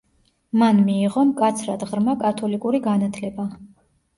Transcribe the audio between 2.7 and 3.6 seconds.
განათლება.